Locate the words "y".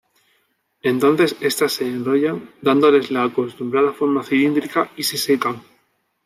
4.97-5.03